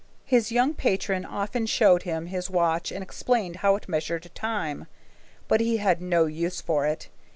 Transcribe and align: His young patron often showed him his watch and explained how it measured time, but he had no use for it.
His 0.25 0.51
young 0.51 0.73
patron 0.73 1.25
often 1.25 1.67
showed 1.67 2.01
him 2.01 2.25
his 2.25 2.49
watch 2.49 2.91
and 2.91 3.03
explained 3.03 3.57
how 3.57 3.75
it 3.75 3.87
measured 3.87 4.31
time, 4.33 4.87
but 5.47 5.61
he 5.61 5.77
had 5.77 6.01
no 6.01 6.25
use 6.25 6.59
for 6.59 6.87
it. 6.87 7.09